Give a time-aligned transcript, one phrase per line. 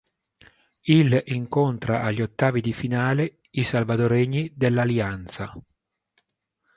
[0.95, 5.53] Il incontra agli ottavi di finale i salvadoregni dell'Alianza.